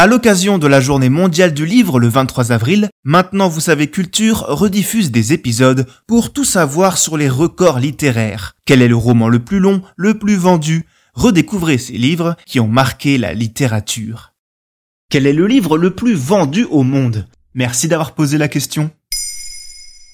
À 0.00 0.06
l'occasion 0.06 0.58
de 0.58 0.68
la 0.68 0.80
journée 0.80 1.08
mondiale 1.08 1.52
du 1.52 1.66
livre 1.66 1.98
le 1.98 2.06
23 2.06 2.52
avril, 2.52 2.88
Maintenant 3.02 3.48
vous 3.48 3.58
savez 3.58 3.88
Culture 3.88 4.44
rediffuse 4.46 5.10
des 5.10 5.32
épisodes 5.32 5.88
pour 6.06 6.32
tout 6.32 6.44
savoir 6.44 6.98
sur 6.98 7.16
les 7.16 7.28
records 7.28 7.80
littéraires. 7.80 8.54
Quel 8.64 8.80
est 8.80 8.86
le 8.86 8.94
roman 8.94 9.28
le 9.28 9.40
plus 9.40 9.58
long, 9.58 9.82
le 9.96 10.16
plus 10.16 10.36
vendu? 10.36 10.86
Redécouvrez 11.14 11.78
ces 11.78 11.94
livres 11.94 12.36
qui 12.46 12.60
ont 12.60 12.68
marqué 12.68 13.18
la 13.18 13.34
littérature. 13.34 14.34
Quel 15.10 15.26
est 15.26 15.32
le 15.32 15.48
livre 15.48 15.76
le 15.76 15.92
plus 15.92 16.14
vendu 16.14 16.64
au 16.70 16.84
monde? 16.84 17.26
Merci 17.54 17.88
d'avoir 17.88 18.12
posé 18.12 18.38
la 18.38 18.46
question. 18.46 18.92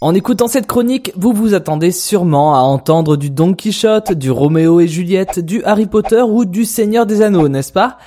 En 0.00 0.12
écoutant 0.12 0.48
cette 0.48 0.66
chronique, 0.66 1.12
vous 1.14 1.32
vous 1.32 1.54
attendez 1.54 1.92
sûrement 1.92 2.56
à 2.56 2.62
entendre 2.62 3.16
du 3.16 3.30
Don 3.30 3.54
Quichotte, 3.54 4.10
du 4.10 4.32
Roméo 4.32 4.80
et 4.80 4.88
Juliette, 4.88 5.38
du 5.38 5.62
Harry 5.62 5.86
Potter 5.86 6.22
ou 6.22 6.44
du 6.44 6.64
Seigneur 6.64 7.06
des 7.06 7.22
Anneaux, 7.22 7.48
n'est-ce 7.48 7.72
pas? 7.72 7.98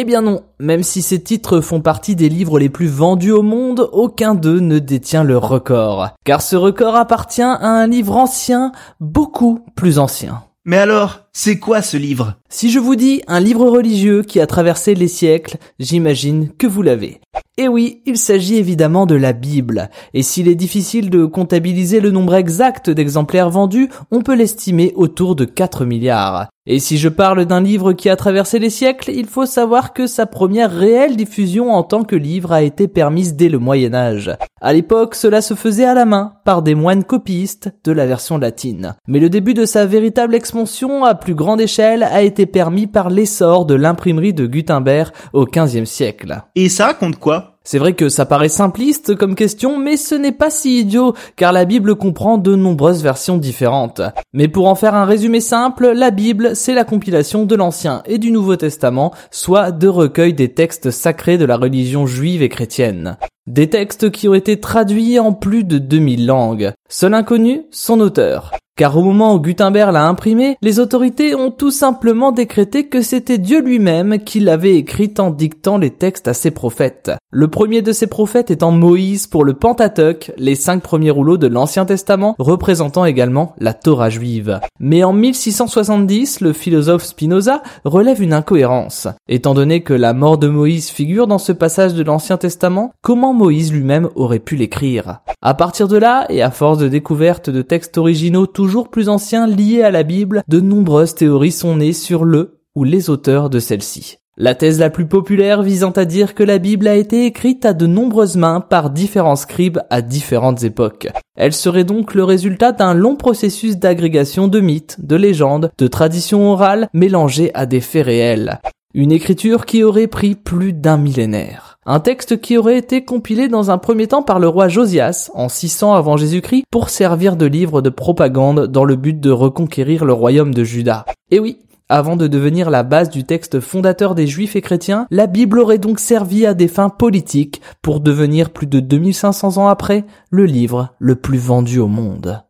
Eh 0.00 0.04
bien 0.04 0.22
non, 0.22 0.42
même 0.60 0.84
si 0.84 1.02
ces 1.02 1.20
titres 1.20 1.60
font 1.60 1.80
partie 1.80 2.14
des 2.14 2.28
livres 2.28 2.60
les 2.60 2.68
plus 2.68 2.86
vendus 2.86 3.32
au 3.32 3.42
monde, 3.42 3.88
aucun 3.90 4.36
d'eux 4.36 4.60
ne 4.60 4.78
détient 4.78 5.24
le 5.24 5.36
record. 5.36 6.10
Car 6.24 6.40
ce 6.40 6.54
record 6.54 6.94
appartient 6.94 7.42
à 7.42 7.66
un 7.66 7.88
livre 7.88 8.16
ancien, 8.16 8.70
beaucoup 9.00 9.58
plus 9.74 9.98
ancien. 9.98 10.44
Mais 10.64 10.76
alors, 10.76 11.22
c'est 11.32 11.58
quoi 11.58 11.82
ce 11.82 11.96
livre? 11.96 12.34
Si 12.48 12.70
je 12.70 12.78
vous 12.78 12.94
dis 12.94 13.22
un 13.26 13.40
livre 13.40 13.68
religieux 13.68 14.22
qui 14.22 14.38
a 14.38 14.46
traversé 14.46 14.94
les 14.94 15.08
siècles, 15.08 15.56
j'imagine 15.80 16.50
que 16.56 16.68
vous 16.68 16.82
l'avez. 16.82 17.20
Et 17.56 17.66
oui, 17.66 18.02
il 18.06 18.18
s'agit 18.18 18.56
évidemment 18.56 19.06
de 19.06 19.16
la 19.16 19.32
Bible. 19.32 19.90
Et 20.14 20.22
s'il 20.22 20.46
est 20.46 20.54
difficile 20.54 21.10
de 21.10 21.24
comptabiliser 21.24 21.98
le 21.98 22.12
nombre 22.12 22.34
exact 22.36 22.88
d'exemplaires 22.88 23.50
vendus, 23.50 23.88
on 24.12 24.22
peut 24.22 24.36
l'estimer 24.36 24.92
autour 24.94 25.34
de 25.34 25.44
4 25.44 25.84
milliards. 25.84 26.48
Et 26.70 26.80
si 26.80 26.98
je 26.98 27.08
parle 27.08 27.46
d'un 27.46 27.62
livre 27.62 27.94
qui 27.94 28.10
a 28.10 28.16
traversé 28.16 28.58
les 28.58 28.68
siècles, 28.68 29.10
il 29.10 29.24
faut 29.24 29.46
savoir 29.46 29.94
que 29.94 30.06
sa 30.06 30.26
première 30.26 30.70
réelle 30.70 31.16
diffusion 31.16 31.72
en 31.72 31.82
tant 31.82 32.04
que 32.04 32.14
livre 32.14 32.52
a 32.52 32.60
été 32.60 32.88
permise 32.88 33.36
dès 33.36 33.48
le 33.48 33.58
Moyen 33.58 33.94
Âge. 33.94 34.36
À 34.60 34.74
l'époque, 34.74 35.14
cela 35.14 35.40
se 35.40 35.54
faisait 35.54 35.86
à 35.86 35.94
la 35.94 36.04
main, 36.04 36.34
par 36.44 36.60
des 36.60 36.74
moines 36.74 37.04
copistes 37.04 37.72
de 37.84 37.92
la 37.92 38.04
version 38.04 38.36
latine. 38.36 38.96
Mais 39.06 39.18
le 39.18 39.30
début 39.30 39.54
de 39.54 39.64
sa 39.64 39.86
véritable 39.86 40.34
expansion 40.34 41.06
à 41.06 41.14
plus 41.14 41.34
grande 41.34 41.62
échelle 41.62 42.02
a 42.02 42.20
été 42.20 42.44
permis 42.44 42.86
par 42.86 43.08
l'essor 43.08 43.64
de 43.64 43.74
l'imprimerie 43.74 44.34
de 44.34 44.46
Gutenberg 44.46 45.14
au 45.32 45.46
XVe 45.46 45.86
siècle. 45.86 46.42
Et 46.54 46.68
ça 46.68 46.92
compte 46.92 47.18
quoi? 47.18 47.57
C'est 47.70 47.78
vrai 47.78 47.92
que 47.92 48.08
ça 48.08 48.24
paraît 48.24 48.48
simpliste 48.48 49.14
comme 49.14 49.34
question, 49.34 49.76
mais 49.76 49.98
ce 49.98 50.14
n'est 50.14 50.32
pas 50.32 50.48
si 50.48 50.80
idiot, 50.80 51.12
car 51.36 51.52
la 51.52 51.66
Bible 51.66 51.96
comprend 51.96 52.38
de 52.38 52.56
nombreuses 52.56 53.02
versions 53.02 53.36
différentes. 53.36 54.00
Mais 54.32 54.48
pour 54.48 54.68
en 54.68 54.74
faire 54.74 54.94
un 54.94 55.04
résumé 55.04 55.40
simple, 55.40 55.90
la 55.90 56.10
Bible, 56.10 56.56
c'est 56.56 56.72
la 56.72 56.84
compilation 56.84 57.44
de 57.44 57.54
l'Ancien 57.54 58.02
et 58.06 58.16
du 58.16 58.30
Nouveau 58.30 58.56
Testament, 58.56 59.12
soit 59.30 59.70
de 59.70 59.86
recueils 59.86 60.32
des 60.32 60.54
textes 60.54 60.90
sacrés 60.90 61.36
de 61.36 61.44
la 61.44 61.58
religion 61.58 62.06
juive 62.06 62.40
et 62.40 62.48
chrétienne. 62.48 63.18
Des 63.48 63.70
textes 63.70 64.10
qui 64.10 64.28
ont 64.28 64.34
été 64.34 64.60
traduits 64.60 65.18
en 65.18 65.32
plus 65.32 65.64
de 65.64 65.78
2000 65.78 66.26
langues. 66.26 66.72
Seul 66.90 67.14
inconnu, 67.14 67.62
son 67.70 67.98
auteur. 67.98 68.52
Car 68.78 68.96
au 68.96 69.02
moment 69.02 69.34
où 69.34 69.40
Gutenberg 69.40 69.92
l'a 69.92 70.06
imprimé, 70.06 70.56
les 70.62 70.78
autorités 70.78 71.34
ont 71.34 71.50
tout 71.50 71.72
simplement 71.72 72.30
décrété 72.30 72.86
que 72.86 73.02
c'était 73.02 73.38
Dieu 73.38 73.60
lui-même 73.60 74.20
qui 74.20 74.38
l'avait 74.38 74.76
écrit 74.76 75.12
en 75.18 75.30
dictant 75.30 75.78
les 75.78 75.90
textes 75.90 76.28
à 76.28 76.32
ses 76.32 76.52
prophètes. 76.52 77.10
Le 77.32 77.48
premier 77.48 77.82
de 77.82 77.90
ces 77.90 78.06
prophètes 78.06 78.52
étant 78.52 78.70
Moïse 78.70 79.26
pour 79.26 79.44
le 79.44 79.54
Pentateuque, 79.54 80.30
les 80.38 80.54
cinq 80.54 80.80
premiers 80.80 81.10
rouleaux 81.10 81.38
de 81.38 81.48
l'Ancien 81.48 81.86
Testament, 81.86 82.36
représentant 82.38 83.04
également 83.04 83.52
la 83.58 83.74
Torah 83.74 84.10
juive. 84.10 84.60
Mais 84.78 85.02
en 85.02 85.12
1670, 85.12 86.40
le 86.40 86.52
philosophe 86.52 87.02
Spinoza 87.02 87.64
relève 87.84 88.22
une 88.22 88.32
incohérence. 88.32 89.08
Étant 89.28 89.54
donné 89.54 89.82
que 89.82 89.92
la 89.92 90.14
mort 90.14 90.38
de 90.38 90.46
Moïse 90.46 90.88
figure 90.88 91.26
dans 91.26 91.38
ce 91.38 91.50
passage 91.50 91.94
de 91.94 92.04
l'Ancien 92.04 92.36
Testament, 92.36 92.92
comment 93.02 93.34
Moïse 93.38 93.72
lui-même 93.72 94.08
aurait 94.16 94.40
pu 94.40 94.56
l'écrire 94.56 95.20
À 95.40 95.54
partir 95.54 95.86
de 95.86 95.96
là, 95.96 96.26
et 96.28 96.42
à 96.42 96.50
force 96.50 96.78
de 96.78 96.88
découverte 96.88 97.48
de 97.48 97.62
textes 97.62 97.96
originaux 97.96 98.46
toujours 98.46 98.90
plus 98.90 99.08
anciens 99.08 99.46
liés 99.46 99.82
à 99.82 99.92
la 99.92 100.02
Bible, 100.02 100.42
de 100.48 100.60
nombreuses 100.60 101.14
théories 101.14 101.52
sont 101.52 101.76
nées 101.76 101.92
sur 101.92 102.24
le 102.24 102.60
ou 102.74 102.82
les 102.84 103.10
auteurs 103.10 103.48
de 103.48 103.60
celle-ci. 103.60 104.18
La 104.36 104.54
thèse 104.54 104.78
la 104.78 104.90
plus 104.90 105.06
populaire 105.06 105.62
visant 105.62 105.90
à 105.90 106.04
dire 106.04 106.34
que 106.34 106.44
la 106.44 106.58
Bible 106.58 106.86
a 106.86 106.96
été 106.96 107.26
écrite 107.26 107.64
à 107.64 107.72
de 107.72 107.86
nombreuses 107.86 108.36
mains 108.36 108.60
par 108.60 108.90
différents 108.90 109.36
scribes 109.36 109.80
à 109.90 110.02
différentes 110.02 110.62
époques. 110.64 111.08
Elle 111.36 111.52
serait 111.52 111.84
donc 111.84 112.14
le 112.14 112.24
résultat 112.24 112.72
d'un 112.72 112.94
long 112.94 113.16
processus 113.16 113.78
d'agrégation 113.78 114.46
de 114.46 114.60
mythes, 114.60 114.96
de 114.98 115.16
légendes, 115.16 115.70
de 115.78 115.86
traditions 115.86 116.50
orales 116.50 116.88
mélangées 116.92 117.52
à 117.54 117.66
des 117.66 117.80
faits 117.80 118.06
réels. 118.06 118.60
Une 118.94 119.12
écriture 119.12 119.64
qui 119.66 119.82
aurait 119.84 120.06
pris 120.06 120.34
plus 120.34 120.72
d'un 120.72 120.96
millénaire. 120.96 121.77
Un 121.86 122.00
texte 122.00 122.40
qui 122.40 122.58
aurait 122.58 122.76
été 122.76 123.04
compilé 123.04 123.48
dans 123.48 123.70
un 123.70 123.78
premier 123.78 124.08
temps 124.08 124.22
par 124.22 124.38
le 124.38 124.48
roi 124.48 124.68
Josias 124.68 125.30
en 125.34 125.48
600 125.48 125.94
avant 125.94 126.16
Jésus-Christ 126.16 126.64
pour 126.70 126.90
servir 126.90 127.36
de 127.36 127.46
livre 127.46 127.80
de 127.80 127.88
propagande 127.88 128.66
dans 128.66 128.84
le 128.84 128.96
but 128.96 129.18
de 129.18 129.30
reconquérir 129.30 130.04
le 130.04 130.12
royaume 130.12 130.52
de 130.52 130.64
Juda. 130.64 131.06
Et 131.30 131.38
oui, 131.38 131.58
avant 131.88 132.16
de 132.16 132.26
devenir 132.26 132.68
la 132.68 132.82
base 132.82 133.08
du 133.08 133.24
texte 133.24 133.60
fondateur 133.60 134.14
des 134.14 134.26
juifs 134.26 134.56
et 134.56 134.60
chrétiens, 134.60 135.06
la 135.10 135.26
Bible 135.26 135.58
aurait 135.58 135.78
donc 135.78 136.00
servi 136.00 136.44
à 136.44 136.52
des 136.52 136.68
fins 136.68 136.90
politiques 136.90 137.62
pour 137.80 138.00
devenir 138.00 138.50
plus 138.50 138.66
de 138.66 138.80
2500 138.80 139.56
ans 139.56 139.68
après 139.68 140.04
le 140.30 140.44
livre 140.44 140.94
le 140.98 141.16
plus 141.16 141.38
vendu 141.38 141.78
au 141.78 141.88
monde. 141.88 142.42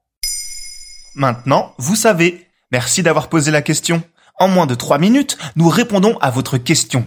Maintenant, 1.14 1.72
vous 1.78 1.94
savez. 1.96 2.46
Merci 2.72 3.02
d'avoir 3.02 3.28
posé 3.28 3.50
la 3.52 3.62
question. 3.62 4.02
En 4.40 4.48
moins 4.48 4.66
de 4.66 4.74
3 4.74 4.98
minutes, 4.98 5.38
nous 5.54 5.68
répondons 5.68 6.18
à 6.20 6.30
votre 6.30 6.58
question. 6.58 7.06